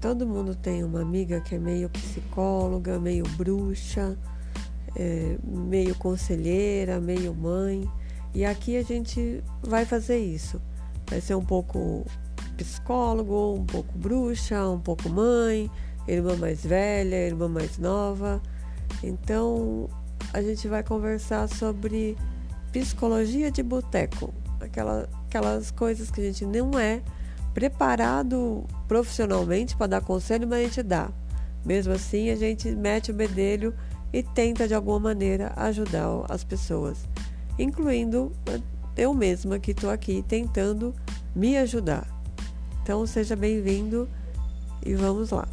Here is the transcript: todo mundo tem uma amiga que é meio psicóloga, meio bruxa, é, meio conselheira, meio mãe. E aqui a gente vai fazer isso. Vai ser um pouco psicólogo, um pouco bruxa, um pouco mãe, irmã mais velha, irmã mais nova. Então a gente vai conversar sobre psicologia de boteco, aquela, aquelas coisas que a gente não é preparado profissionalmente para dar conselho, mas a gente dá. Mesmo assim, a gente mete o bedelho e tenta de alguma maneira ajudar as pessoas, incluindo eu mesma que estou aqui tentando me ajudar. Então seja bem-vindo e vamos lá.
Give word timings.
todo 0.00 0.26
mundo 0.26 0.54
tem 0.54 0.84
uma 0.84 1.00
amiga 1.00 1.40
que 1.40 1.54
é 1.54 1.58
meio 1.58 1.88
psicóloga, 1.90 2.98
meio 2.98 3.24
bruxa, 3.36 4.16
é, 4.96 5.36
meio 5.42 5.94
conselheira, 5.96 7.00
meio 7.00 7.34
mãe. 7.34 7.88
E 8.34 8.44
aqui 8.44 8.76
a 8.76 8.82
gente 8.82 9.42
vai 9.62 9.84
fazer 9.84 10.18
isso. 10.18 10.60
Vai 11.08 11.20
ser 11.20 11.34
um 11.34 11.44
pouco 11.44 12.04
psicólogo, 12.56 13.54
um 13.54 13.64
pouco 13.64 13.96
bruxa, 13.96 14.68
um 14.68 14.80
pouco 14.80 15.08
mãe, 15.08 15.70
irmã 16.06 16.36
mais 16.36 16.64
velha, 16.64 17.16
irmã 17.16 17.48
mais 17.48 17.78
nova. 17.78 18.40
Então 19.02 19.88
a 20.32 20.42
gente 20.42 20.68
vai 20.68 20.82
conversar 20.82 21.48
sobre 21.48 22.16
psicologia 22.72 23.50
de 23.50 23.62
boteco, 23.62 24.32
aquela, 24.60 25.08
aquelas 25.26 25.70
coisas 25.70 26.10
que 26.10 26.20
a 26.20 26.24
gente 26.24 26.44
não 26.44 26.78
é 26.78 27.02
preparado 27.54 28.64
profissionalmente 28.86 29.76
para 29.76 29.86
dar 29.86 30.00
conselho, 30.00 30.46
mas 30.46 30.60
a 30.60 30.62
gente 30.64 30.82
dá. 30.82 31.10
Mesmo 31.64 31.92
assim, 31.92 32.30
a 32.30 32.36
gente 32.36 32.70
mete 32.70 33.10
o 33.10 33.14
bedelho 33.14 33.74
e 34.12 34.22
tenta 34.22 34.66
de 34.66 34.74
alguma 34.74 34.98
maneira 34.98 35.52
ajudar 35.56 36.24
as 36.28 36.44
pessoas, 36.44 36.98
incluindo 37.58 38.32
eu 38.96 39.12
mesma 39.12 39.58
que 39.58 39.72
estou 39.72 39.90
aqui 39.90 40.24
tentando 40.26 40.94
me 41.34 41.56
ajudar. 41.58 42.06
Então 42.82 43.06
seja 43.06 43.36
bem-vindo 43.36 44.08
e 44.84 44.94
vamos 44.94 45.30
lá. 45.30 45.46